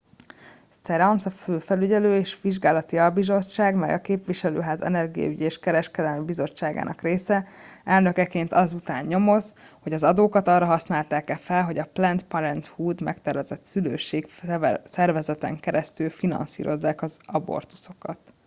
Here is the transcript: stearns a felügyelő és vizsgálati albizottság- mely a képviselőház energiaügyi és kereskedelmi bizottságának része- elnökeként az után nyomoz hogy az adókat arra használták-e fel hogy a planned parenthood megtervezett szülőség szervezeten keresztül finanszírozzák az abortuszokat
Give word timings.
stearns 0.69 1.25
a 1.25 1.29
felügyelő 1.59 2.15
és 2.17 2.41
vizsgálati 2.41 2.97
albizottság- 2.97 3.75
mely 3.75 3.93
a 3.93 4.01
képviselőház 4.01 4.81
energiaügyi 4.81 5.43
és 5.43 5.59
kereskedelmi 5.59 6.25
bizottságának 6.25 7.01
része- 7.01 7.47
elnökeként 7.85 8.51
az 8.53 8.73
után 8.73 9.05
nyomoz 9.05 9.53
hogy 9.79 9.93
az 9.93 10.03
adókat 10.03 10.47
arra 10.47 10.65
használták-e 10.65 11.35
fel 11.35 11.63
hogy 11.63 11.77
a 11.77 11.85
planned 11.93 12.23
parenthood 12.23 13.01
megtervezett 13.01 13.65
szülőség 13.65 14.27
szervezeten 14.83 15.59
keresztül 15.59 16.09
finanszírozzák 16.09 17.01
az 17.01 17.17
abortuszokat 17.25 18.33